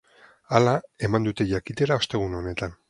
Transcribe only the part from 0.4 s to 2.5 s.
Hala eman dute jakitera ostegun